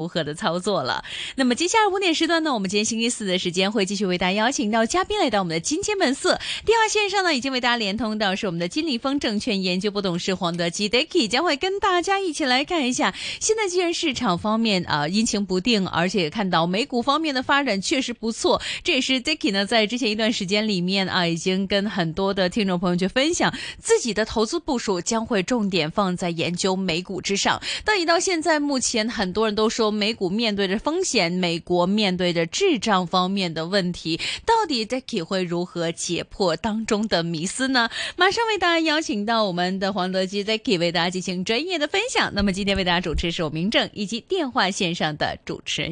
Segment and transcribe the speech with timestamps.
[0.00, 1.04] 符合的操作了。
[1.36, 13.12] 那么接下来五点时段呢，我们今天星期四的时间会继续为大家邀请到嘉宾来到我们的金街本色电话线上呢，已经为大家连通到是我们的金立峰证券研究部董事黄德基 Dicky 将会跟大家一起来看一下。
[13.40, 27.60] 现在既然市场方面啊阴晴不定，而且看到美股方面的发展确实不错，这也是 Dicky 呢在之前一段时间里面啊已经跟很多的听众朋友去分享自己的投资部署将会重点放在研究美股之上。
[27.84, 29.89] 但一到现在目前很多人都说。
[29.90, 37.88] 美股面对着风险，美国面对着智障方面的问题，到底 d e c k y 会如何解破当中的迷思呢？
[38.16, 42.32] 马上为大家邀请到我们的黄德基 d e c k y 为大家进行专业的分享。
[42.34, 45.90] 那么今天为大家主持是我明正以及电话线上的主持人。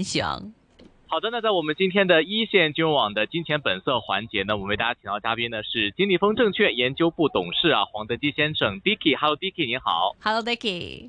[1.09, 10.15] 好的，那在我们今天的一线金融网的金钱本色环节呢，我们为大家请到嘉宾呢是金立丰证券研究部董事啊黄德基先生 Dicky，Hello Dicky，你好。
[10.21, 11.09] Hello Dicky，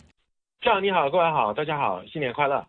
[0.81, 2.66] 你好，各位好，大家好，新年快乐。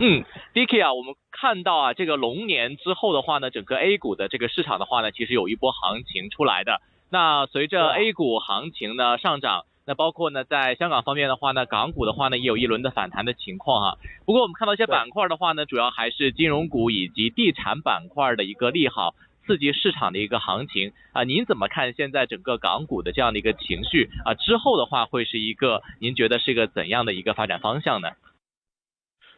[0.00, 6.80] 嗯，Dicky 啊，我们看到啊，这个龙年之后的话呢，整个 A 股的这个市场的话呢，其实有一波行情出来的。
[7.10, 13.98] 那随着 A 股行情呢上涨，那包括呢在香港方面的话呢，港股的话呢也有一轮的反弹的情况啊。
[14.26, 19.14] 不过我们看到一些板块的话呢，主要还是金融股以及地产板块的一个利好
[19.46, 21.22] 刺激市场的一个行情啊。
[21.22, 24.34] 您怎么看现在整个港股的这样的一个情绪啊？
[24.34, 28.08] 之后的话会是一个您觉得是一个怎样的一个发展方向呢？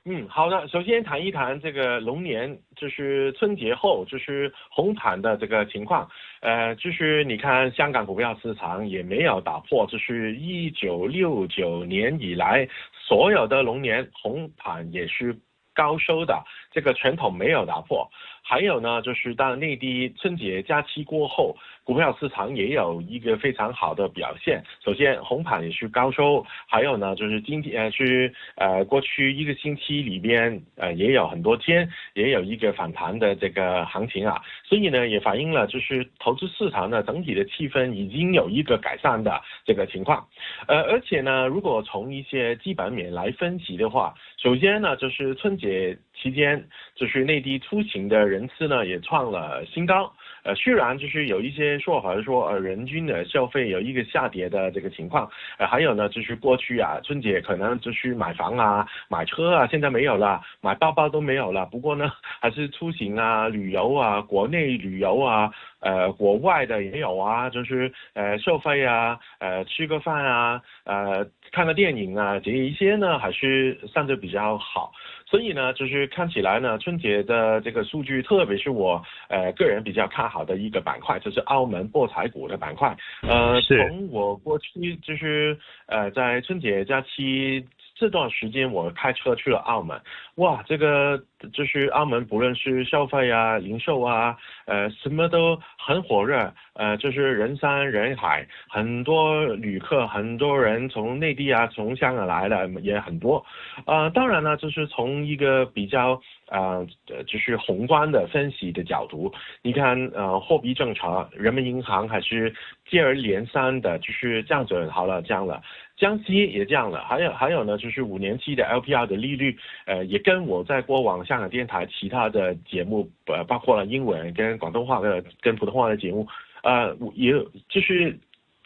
[0.09, 6.09] 嗯，好的，首先谈一谈这个龙年，就是春节后就是红盘的这个情况，
[6.43, 15.37] 呃，就是你看香港股票市场也没有打破，就是一九六九年以来所有的龙年红盘也是
[15.75, 18.09] 高收的，这个传统没有打破。
[18.49, 21.53] 还有呢，就是当内地春节假期过后，
[21.83, 24.63] 股票市场也有一个非常好的表现。
[24.85, 40.25] 首先，红盘是高收，还有呢，就是今天呃是呃过去一个星期里边呃也有很多天也有一个反弹的这个行情啊，所以呢也反映了就是投资市场呢整体的气氛已经有一个改善的这个情况。
[40.69, 45.99] 呃，而且呢，如果从一些基本面来分析的话，首先呢就是春节。
[46.21, 46.63] 期间，
[46.95, 50.11] 就是内地出行的人次呢，也创了新高。
[50.43, 55.29] 呃，虽然就是有一些说法说，呃，人均的消费有一个下跌的这个情况。
[55.59, 61.67] 呃，还有呢，就是过去啊，春节可能就是买房啊、买车啊，现在没有了，买包包都没有了。
[61.67, 62.11] 不过呢，
[62.41, 65.51] 还是出行啊、旅游啊、国内旅游啊。
[65.87, 74.91] 呃，国外的也有啊，就是呃，消费啊，呃，吃个饭啊，呃，看个电影啊，这一些呢还是相对比较好。
[75.29, 82.97] 所以呢，就是看起来呢，春节的这个数据，特别是我呃个人比较看好的一个板块，就是澳门博彩股的板块。
[83.23, 87.65] 呃，从我过去就是呃在春节假期
[87.95, 90.01] 这段时间，我开车去了澳门，
[90.37, 91.23] 哇，这个。
[91.53, 94.37] 就是澳门，不论是消费啊、零售啊，
[94.67, 103.45] 呃，什么都很火热，呃，就是人山人海，很多旅客、很多人从内地啊、从香港来的也很多，
[103.87, 106.87] 呃，当然呢，就是从一个比较呃，
[107.27, 109.33] 就是宏观的分析的角度，
[109.63, 112.53] 你看，呃，货币政策，人民银行还是
[112.89, 115.61] 接二连三的，就是降准好了，降了，
[115.97, 121.36] 江西也降了，还有还有呢，就是五年期的 LPR 的利率，呃，也跟我在过往下。
[121.37, 126.27] 香港电台其他的节目，呃，包括了英文跟广东话的、跟普通话的节目，
[126.63, 127.31] 呃，也
[127.69, 128.19] 就是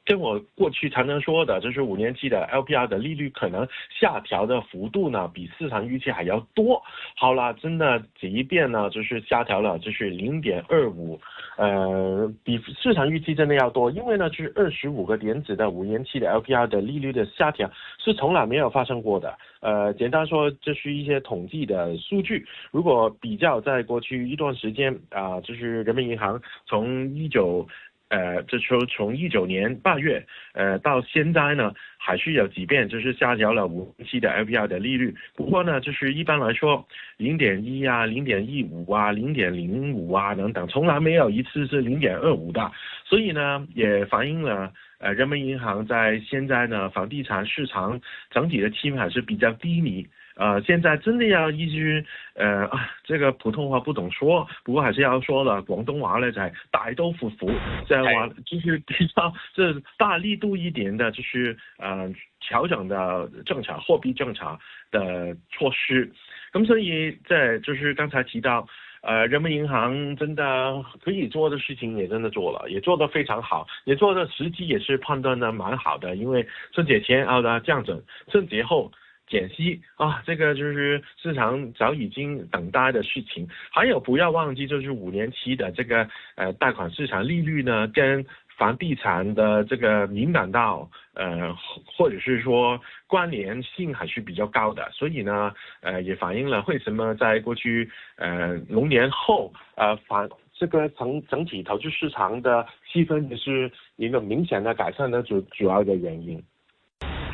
[0.04, 3.66] 跟我过去常常说的，就是五年期的 LPR 的利率可能
[3.98, 6.80] 下调的幅度呢，比市场预期还要多。
[7.16, 11.20] 好了，真的，即便呢，就是下调了，就是零点二五。
[11.60, 17.71] 呃，比市场预期真的要多，因为呢，就是二十五个点子的五年期的 LPR 的利率的下调
[18.03, 19.34] 是从来没有发生过的。
[19.60, 22.43] 呃，简单说，这是一些统计的数据。
[22.71, 27.69] 如果比较在过去一段时间啊，就是人民银行从一九。
[28.10, 35.15] 呃，时候从一九年八月，呃，到现在呢，还是有几遍就是下调了五期的 LPR 的利率。
[35.37, 36.84] 不过呢，就是一般来说，
[37.19, 42.68] 零点一啊、零点一五啊、零点零五啊等等，从来没有一次是零点二五的。
[43.04, 44.72] 所以呢，也反映了。
[45.00, 47.98] 呃，人民银行在现在呢，房地产市场
[48.30, 50.06] 整体的气氛是比较低迷。
[50.36, 52.02] 呃，现在真的要一句，
[52.34, 52.66] 呃，
[53.04, 57.50] 这个普通话不懂说，不过还是要说了，广东话呢，在大都服服，
[57.88, 62.10] 在往话就是比较，就是大力度一点的，就是呃
[62.41, 64.58] 调整的政策、货币政策
[64.91, 66.10] 的措施。
[66.52, 68.66] 咁所以在就是刚才提到。
[69.02, 76.16] 呃，人民银行真的可以做的事情也真的做了，也做得非常好，也做的时机也是判断的蛮好的。
[76.16, 78.91] 因为春节前啊的降准，春节后
[79.26, 83.48] 减息啊，这个就是市场早已经等待的事情。
[83.70, 86.06] 还有不要忘记，就是五年期的这个
[86.36, 88.24] 呃贷款市场利率呢跟。
[88.60, 91.51] 房地产的这个敏感到，呃，
[91.97, 106.36] 或者是说关联性还是比较高的，所以呢，呃，也反映了为什么在过去，呃，龙年后，呃，房这个整整体投资市场的气氛也是一个明显的改善的主主要的原因。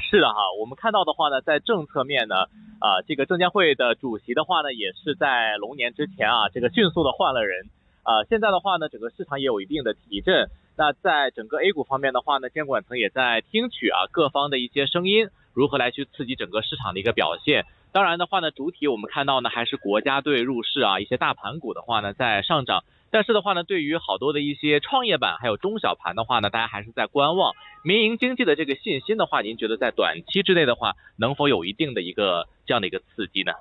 [0.09, 2.37] 是的哈，我们看到的话呢，在政策面呢，
[2.79, 7.67] 啊，这个证监会的主席的话呢，也是在龙年之前啊，这个迅速的换了人，
[8.05, 10.49] 啊，现在的话呢，整个市场也有一定的提振。
[10.77, 17.65] 那在整个 A 股方面的话呢，监管层也在听取啊各方的一些声音，如何来去刺激整个市场的一个表现。
[17.93, 22.85] 当然的话呢，主体我们看到呢还是国家队入市啊，一些大盘股的话呢在上涨。
[23.11, 27.55] 但是的话呢，对于好多的一些创业板还有中小盘的话呢，大家还是在观望。
[27.83, 33.53] 民营经济的这个信心的话，您觉得在短期之内的话，能否有一定的一个这样的一个刺激呢？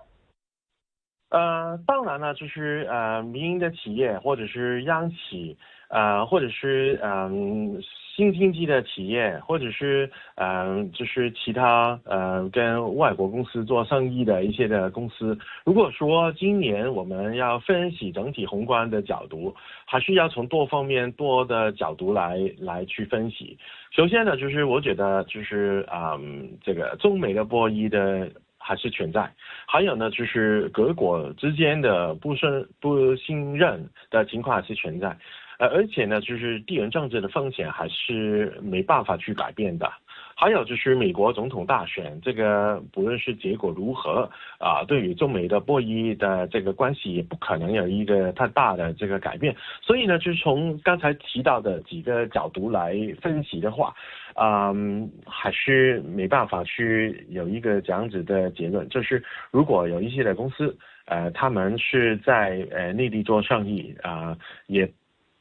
[1.29, 5.55] 呃，当然呢，就是呃民营的企业或者是央企。
[5.89, 7.73] 啊，或者是嗯，
[8.15, 15.37] 新经济的企业，或者是嗯，就是其他嗯，跟外国公司做生意的一些的公司。
[15.63, 19.53] 如果说今年我们要分析整体宏观的角度，
[19.85, 23.57] 还是要从多方面多的角度来来去分析。
[23.91, 28.27] 首先呢，就是我觉得就是嗯，这个中美的博弈的
[28.57, 29.29] 还是存在，
[29.67, 35.15] 还有呢，就是各国之间的不顺不信任的情况还是存在。
[35.57, 39.89] 呃，而且呢，就是地缘政治的风险还是没办法去改变的。
[40.37, 44.29] 还有就是美国总统大选，这个不论是结果如何
[44.59, 49.55] 啊，对于中美的博弈的这个关系也不可能有一个太大的这个改变。
[49.81, 53.93] 所以呢，就是从刚才提到的几个角度来分析的话，
[54.35, 58.87] 嗯，还是没办法去有一个这样子的结论。
[58.89, 64.35] 就是如果有一些的公司，呃，他们是在呃内地做生意啊，
[64.67, 64.91] 也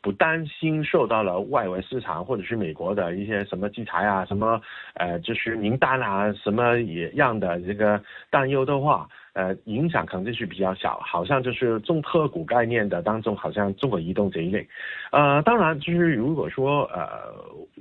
[0.04, 4.60] 不担心受到了外围市场或者是美国的一些什么制裁啊、什么
[4.96, 7.98] 呃就是名单啊、什么也样的这个
[8.28, 10.98] 担忧的话，呃影响肯定是比较小。
[11.00, 14.68] 好像就是重特股概念的当中，好像中国移动这一类，
[15.10, 17.32] 呃当然就是如果说呃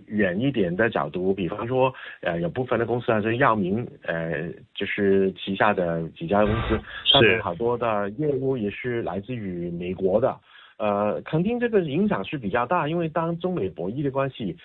[0.05, 6.79] 远一点的角度，比方说呃有部分的公司啊，就是药明呃就是旗下的几家公司，
[7.11, 10.33] 但是好多的业务也是来自于美国的。
[10.77, 14.55] 呃，肯定这个影响是比较大，因为当中美博弈的关系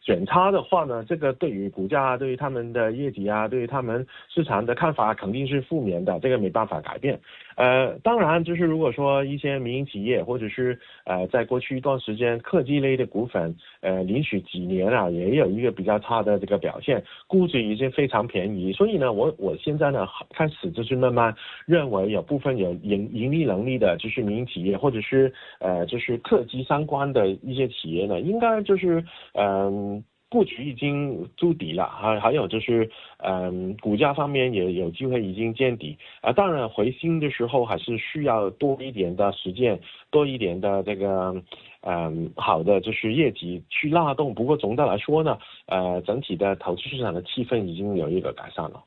[0.00, 7.18] 选差的话呢，这个对于股价、对于他们的业绩啊、对于他们市场的看法肯定是负面的，这个没办法改变。
[7.58, 21.34] 呃，当然，就是如果说一些民营企业，或者是呃，在过去一段时间，科技类的股份，呃，领取几年啊，也有一个比较差的这个表现，估值已经非常便宜，所以呢，我我现在呢，开始就是慢慢
[21.66, 29.04] 认为，有部分有盈盈利能力的，就是民营企业，或者是呃，就是科技相关的一些企业呢，应该就是
[29.34, 30.00] 嗯。
[30.30, 32.88] 布局已经筑底了，还还有就是，
[33.18, 36.30] 嗯，股价方面也有机会已经见底啊。
[36.30, 39.78] 当然回心的时候还是需要多一点的时间，
[40.10, 41.34] 多一点的这个，
[41.80, 44.34] 嗯，好的就是业绩去拉动。
[44.34, 48.84] 不过总的来说呢，呃，整体的投资市场的气氛已经有一个改善了。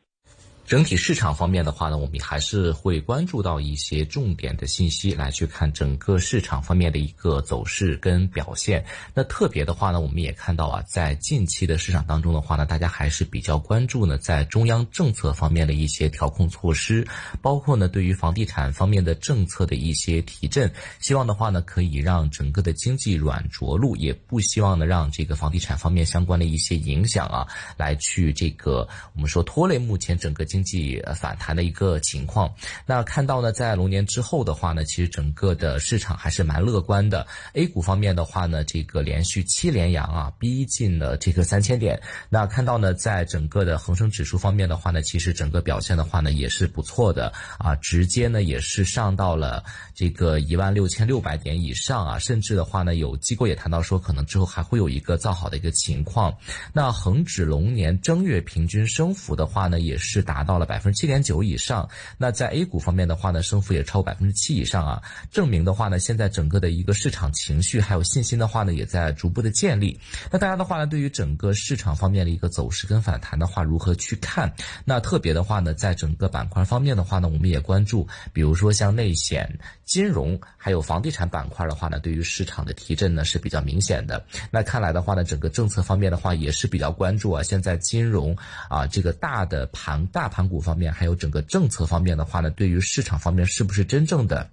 [0.71, 8.85] 整体市场方面的话呢，我们还是会关注到一些重点的信息，来去看整个市场方面的一个走势跟表现。
[9.13, 17.05] 那特别的话呢，我们也看到啊，在近期的市场当中的话呢，大家还是比较关注呢，在中央政策方面的一些调控措施，
[17.41, 27.45] 包括呢对于房地产方面的政策的一些提振，希望的话呢，可以让整个的经济软着陆，也不希望呢让这个房地产方面相关的一些影响啊，
[27.75, 30.60] 来去这个我们说拖累目前整个经。
[30.61, 32.51] 经济反弹的一个情况，
[32.85, 37.25] 那看到呢，在龙年之后的话呢，其实整个的市场还是蛮乐观的。
[37.53, 41.99] A 股方面的话呢，这个连续七连阳啊，逼近了这个三千点。
[42.29, 49.63] 那看到呢，在整个的恒生指数方面的话呢，其实整个表现的话呢也是不错的啊，直接呢也是上到了
[49.95, 56.31] 这个一万六千六百点以上啊，甚至的话呢，有机构也谈到说，可能之后还会有一个造好的一个情况。
[56.71, 60.50] 那恒指龙年正月平均升幅的话呢，也是达到。
[60.51, 69.97] 到了百分之七点九以上，那在 A 股方面的话呢，升幅也超过百分之七以上啊，证明的话呢，现在整个的一个市场情绪还有信心的话呢，也在逐步的建立。
[70.29, 74.53] 那大家的话呢，对于整个市场方面的一个走势跟反弹的话，如何去看？
[74.83, 79.49] 那特别的话呢，在整个板块方面的话呢，我们也关注，比如说像内险、
[79.85, 84.21] 金融还有房地产板块的话呢，对于市场的提振呢是比较明显的。
[84.51, 87.41] 那看来的话呢，整个政策方面的话也是比较关注啊。
[87.41, 88.35] 现在金融
[88.69, 90.29] 啊，这个大的盘大。
[90.31, 94.49] 盘股方面，还有整个政策方面的话呢，对于市场方面，是不是真正的？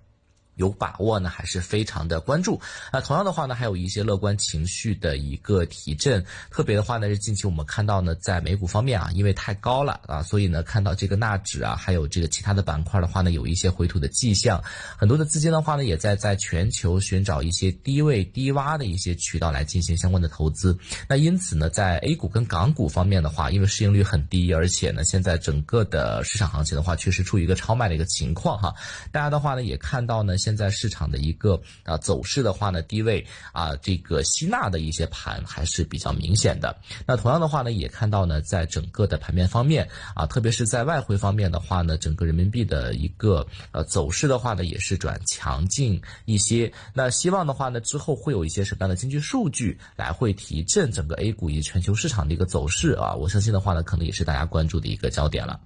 [0.59, 2.61] 有把握呢，还是非常的关注。
[2.93, 6.25] 那同样的话呢，还有一些乐观情绪的一个提振。
[6.51, 14.63] 特别的话呢，是近期我们看到呢，在美股方面啊，因为太高了啊，所以呢，看到这个纳指啊，还有这个其他的板块的话呢，有一些回吐的迹象。
[14.97, 20.77] 很多的资金的话呢，也在在全球寻找一些低位低洼的一些渠道来进行相关的投资。
[21.09, 28.75] 那因此呢，在 A 股跟港股方面的话，因为市盈率很低，而且呢，现在整个的市场行情的话，确实处于一个超卖的一个情况哈。
[29.13, 30.35] 大家的话呢，也看到呢。
[30.49, 36.75] 现在市场的一个啊走势的话呢，低位啊这个吸纳的一些盘还是比较明显的。
[37.05, 46.73] 那同样的话呢，也看到呢，在整个的盘面方面啊，特别是在外汇方面的话呢，整个人民币的一个呃走势的话呢，也是转强劲一些。
[46.95, 53.13] 那希望的话呢，之后会有一些什么样的经济数据来会提振整个 A 股以及全球市场的一个走势啊？
[53.15, 55.61] 我相信的话呢，可能也是大家关注的一个焦点了。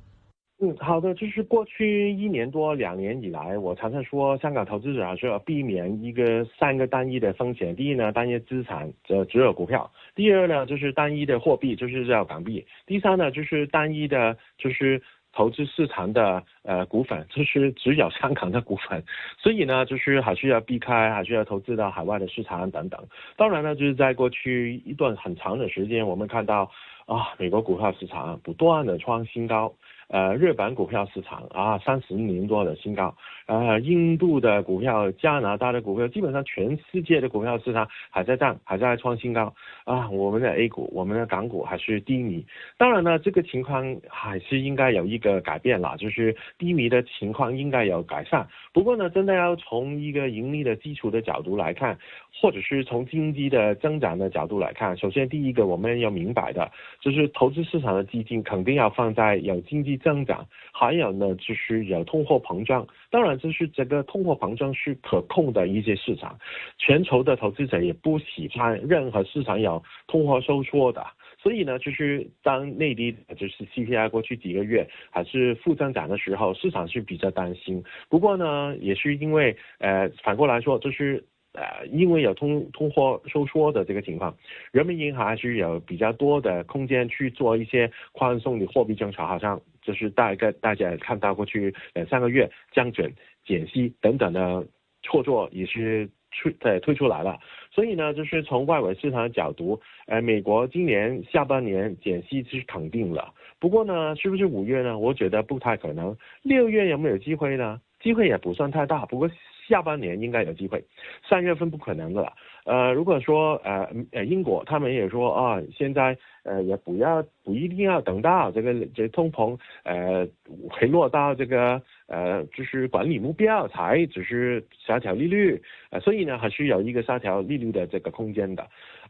[0.65, 7.75] 嗯，好的，就是过去一年多两年以来，我常常说，香港投资者还是要避免一个三个单一的风险。
[7.75, 9.81] 第一呢，单一资产，呃，只有股票；
[10.15, 15.03] 第二呢，就是单一的货币，就是叫港币；第三呢，就是单一的，就是
[15.33, 19.03] 投资市场的呃股份，就是只有香港的股份。
[19.41, 23.05] 所以呢，就是还是要避开，还是要投资到海外的市场等等。
[23.37, 26.71] 当然呢，就是在过去一段很长的时间，我们看到
[27.07, 29.75] 啊，美国股票市场不断的创新高。
[30.13, 33.13] 呃，日本股票市场啊，三十年多的新高。
[33.47, 39.53] 呃，印度的股票、加拿大的股票，基本上全世界的股票市场还在涨，还在创新高
[39.85, 40.11] 啊。
[40.11, 42.45] 我们的 A 股、我们的港股还是低迷。
[42.77, 48.47] 当然呢，这个情况还是应该有一个改变了，就是低迷的情况应该有改善。
[48.75, 51.99] 不过呢，真的要从一个盈利的基础的角度来看，
[52.39, 59.99] 或者是从经济的增长的角度来看，首先第一个我们要明白的就是，投资市场的基金肯定要放在有经济。
[60.03, 62.87] 增长，还有呢，就是有通货膨胀。
[63.11, 66.39] 当然，就是这个通货膨胀是可控的一些市场。
[66.77, 71.05] 全球的投资者也不喜欢任何市场有通货收缩的。
[71.41, 77.83] 所以呢，就是当内地就是 CPI 过去几个月还是负增长的时候，市场是比较担心。
[78.09, 81.23] 不过呢，也是因为呃，反过来说，就是
[81.55, 84.33] 呃，因为有通通货收缩的这个情况，
[84.71, 89.61] 人民银行还是有比较多的空间去做一些宽松的货币政策，好像。
[89.83, 93.13] 就是大概大家也看到，过去两三个月降准、
[93.45, 94.65] 减息等等的
[95.03, 97.39] 错作也是出在推出来了。
[97.71, 103.33] 所以呢，就是从外围市场的角度，呃，美国今年下半年减息是肯定了。
[103.59, 104.99] 不过呢，是不是五月呢？
[104.99, 106.17] 我觉得不太可能。
[106.43, 107.81] 六月有没有机会呢？
[108.01, 109.05] 机会也不算太大。
[109.07, 109.29] 不过
[109.69, 110.83] 下半年应该有机会，
[111.29, 112.33] 三月份不可能的。
[112.65, 120.27] 呃，如果说呃呃，英国他们也说啊，现在呃也不要不一定要等到这个这通膨呃
[120.71, 125.61] 回落到这个呃就是管理目标才只是下调利率，
[126.03, 128.65] 所以呢还是有一个下调利率的这个空间的。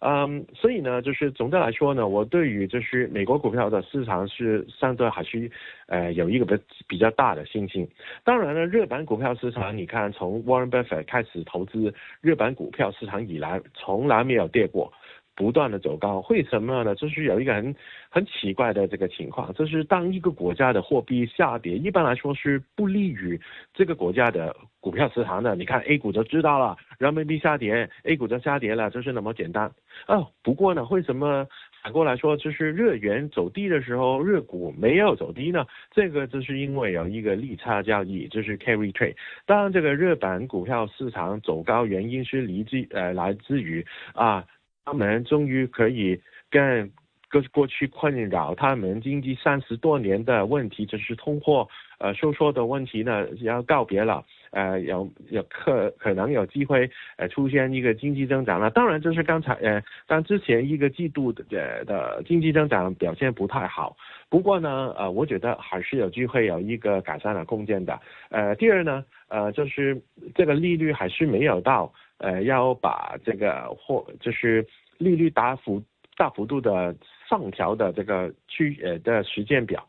[0.05, 5.49] 嗯，所以呢，就是总的来说呢，我对于就是美国股票的市场是相对还是
[5.87, 6.57] 呃有一个比
[6.89, 7.89] 比较大的信心。
[8.25, 14.93] 当然了，热板股票市场，你看从 Warren Buffett 开始投资热板股票市场以来，从来没有跌过。
[15.35, 16.95] 不断的走高，为什么呢？
[16.95, 17.75] 就是有一个很
[18.11, 23.39] 很奇怪的这个情况，就是当一个国家的货币下跌，一般来说是不利于
[23.73, 25.43] 这个国家的股票市场。
[25.43, 29.71] 的，你看 A 股就知道了，人民币下跌，A 股就下跌了，就是那么简单。
[30.07, 31.45] 哦，不过呢，为什么
[31.83, 35.65] 反过来说，就是日元走低的时候，日股没有走低呢？
[35.91, 39.15] 这个就是因为有一个利差交易，就是 carry trade。
[39.47, 44.45] 当然，这个日本股票市场走高原因是离自呃，来自于啊。
[44.85, 46.21] 他们终于可以
[46.51, 46.91] 跟
[47.31, 51.67] 过过去困扰他们经济三十多年的问题，就是通货
[51.99, 54.23] 呃收缩的问题呢，要告别了。
[54.51, 56.87] 呃，有有可可能有机会
[57.17, 58.69] 呃出现一个经济增长了。
[58.69, 61.43] 当然，就是刚才呃但之前一个季度的
[61.87, 63.97] 的经济增长表现不太好，
[64.29, 67.99] 不过呢呃我觉得还是有机会有一个改善的空间的。
[68.29, 69.99] 呃，第二呢呃就是
[70.35, 71.91] 这个利率还是没有到。
[72.19, 74.67] 呃，要把这个货就是
[74.99, 75.83] 利率大幅
[76.17, 76.95] 大幅度的
[77.29, 79.87] 上调的这个区呃的时间表，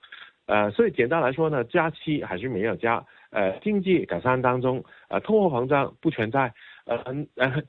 [0.48, 6.52] 呃，所以简单来说呢，加息还是没有加，呃，经济改善当中，呃，通货膨胀不存在，
[6.86, 7.04] 呃，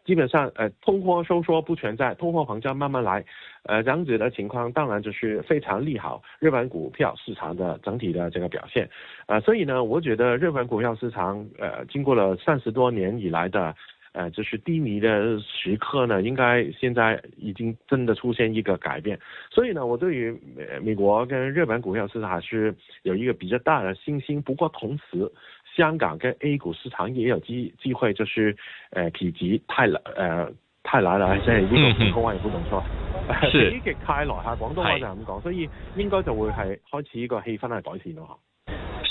[0.06, 3.22] 基本上呃，通货收缩不存在，通货膨胀慢慢来，
[3.64, 8.88] 呃，这样子的情况当然就是非常利好日本股票市场的整体的这个表现，
[9.26, 13.74] 呃，所以呢，我觉得日本股票市场呃，经过了三十多年以来的。
[14.14, 19.18] 呃，就是低迷的时刻呢，应该现在已经真的出现一个改变，
[19.50, 24.40] 所以呢，我对于美美国跟日本股票市场还是有一个比较大的信心。
[24.40, 25.28] 不过同时，
[25.76, 28.56] 香港跟 A 股市场也有机机会，就是
[28.90, 30.48] 呃，否极泰来，呃，
[30.84, 32.84] 泰来了，现在呢个港股啊，好唔错，
[33.26, 38.38] 否极泰来吓，广东话就系咁讲，所以应该就会系开始呢个气氛系改善咯。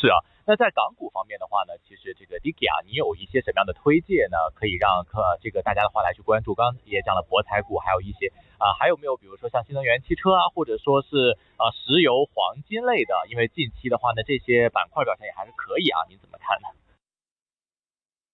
[0.04, 4.36] 是啊，那在港股方面的话呢，其实这个 Dicky 啊，你有一些什么样的推介呢？
[4.54, 6.54] 可以让可这个大家的话来去关注。
[6.54, 8.28] 刚刚也讲了博彩股，还有一些
[8.60, 9.16] 啊，还有没有？
[9.16, 16.04] 比如说像新能源汽车啊，或者说是啊石油、黄金类的，因为近期的话呢，这些板块表现也还是可以啊。
[16.10, 16.68] 你怎么看呢？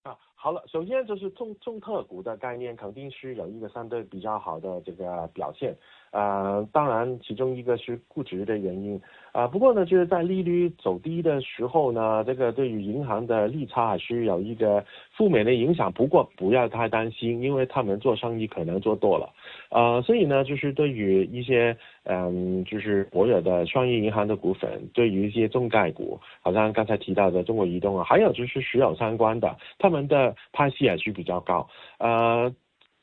[0.10, 5.78] 啊，好了，首先就是重重特股的概念，肯定是有一个相对比较好的这个表现。
[6.12, 9.00] 啊，当然，其中一个是估值的原因
[9.32, 9.46] 啊。
[9.46, 15.92] 不过呢，就是在利率走低的时候呢，这个对于银行的利差还是有一个负面的影响。
[15.94, 19.30] 不过不要太担心，因为他们做生意可能做多了，
[19.70, 21.76] 呃，所以呢，就是对于一些
[22.06, 31.68] 嗯，就是活有的商业银行的股份，对于一些中概股，好像刚才提到的中国移动啊，还有就是石油相关的，他们的派息也是比较高，
[32.00, 32.52] 呃。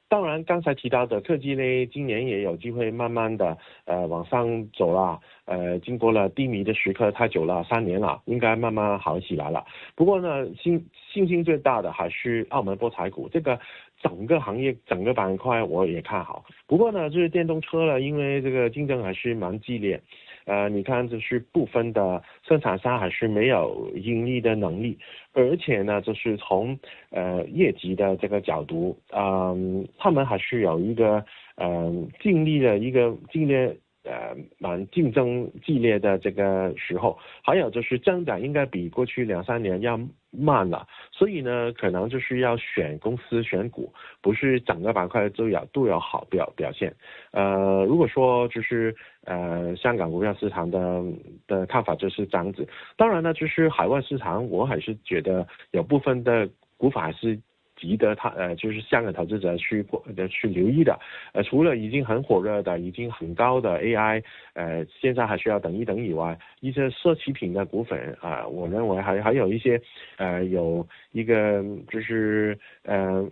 [0.08, 9.64] 当然，刚才提到的特技呢，今年也有机会慢慢的呃往上走了，呃，经过了低迷的时刻太久了，三年了，应该慢慢好起来了。
[9.96, 13.58] 不过呢，信信心最大的还是澳门博彩股，这个
[14.00, 16.44] 整个行业整个板块我也看好。
[16.68, 20.00] 不过呢，就是电动车了，因为这个竞争还是蛮激烈。
[20.46, 24.96] 呃，你看，就是部分的生产商还是没有盈利的能力，
[25.32, 26.78] 而且呢，就是从
[27.10, 31.24] 呃业绩的这个角度，嗯，他们还是有一个
[31.56, 33.76] 嗯尽力的一个尽力。
[34.06, 39.98] 呃，蛮竞争激烈的这个时候，还有就是增长应该比过去两三年要
[40.30, 46.94] 慢了，所以呢，可能就是要选公司选股，不是整个板块都要都要好表表现。
[47.32, 48.94] 呃，如果说就是
[49.24, 51.02] 呃香港股票市场的
[51.48, 57.38] 的看法就是这样子，当然呢，就是海外市场，我还是觉得有部分的股法是。
[57.76, 60.98] 值得他呃，就是香港投资者去过去留意的，
[61.32, 64.22] 呃，除了已经很火热的、已经很高的 AI，
[64.54, 69.80] 呃，现在还需要等一等以外，一些奢侈品的股份啊，我认为还还有一些
[70.16, 73.22] 呃，有一个就是呃，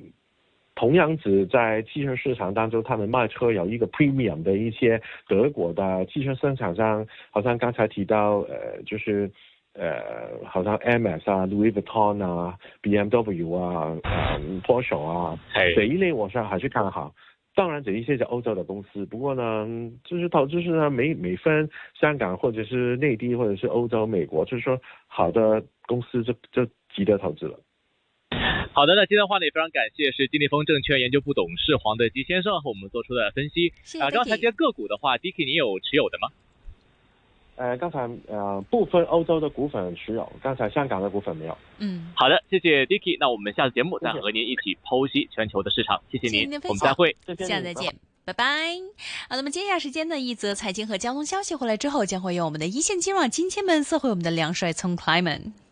[0.75, 9.29] 同样子在汽车市场当中，他们卖车有一个 premium 的一些德国的汽车生产商，好像刚才提到呃，就是。
[9.75, 15.39] 呃，好像 m s 啊，Louis Vuitton 啊，BMW 啊，呃，Porsche 啊，
[15.75, 17.13] 这一类我是还是看好。
[17.57, 19.05] 当然，这一些是欧洲的公司。
[19.07, 19.67] 不过呢，
[20.05, 21.69] 就是投资是呢，每每分
[22.01, 27.59] 香港或者是内地或者是欧洲、美国，就是说好的公司就就值得投资了。
[28.73, 33.73] 好的，那今天的话呢，也非常感谢是金利丰证券研究部董事黄德基先生和我们做出的分析。
[33.85, 36.29] 谢啊，刚才这些个股的话，Dicky 你有持有的吗？
[37.57, 41.57] 呃，刚才呃，部分欧洲的股份持有，刚才香港的股份没有。
[41.79, 43.17] 嗯，好的，谢谢 Dicky。
[43.21, 46.01] 那我们下次节目再和您一起剖析全球的市场。
[46.11, 48.45] 谢谢您，谢谢我们再会，下次再见，拜拜。
[49.29, 55.64] 好，那么接下来时间呢，一则财经和交通消息回来之后，将会用我们的一线金融金千们送回我们的梁帅聪 c l i m a n